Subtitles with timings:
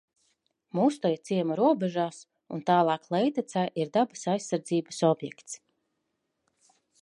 [0.77, 2.21] Mustoja ciema robežās
[2.57, 5.61] un tālāk lejtecē ir dabas aizsardzības objekts.